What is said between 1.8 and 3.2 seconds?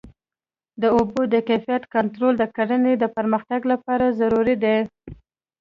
کنټرول د کرنې د